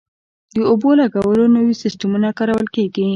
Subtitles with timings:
[0.55, 3.05] د اوبو لګولو نوي سیستمونه کارول کیږي.